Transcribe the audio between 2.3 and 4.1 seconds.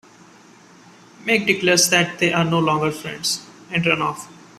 are no longer friends and runs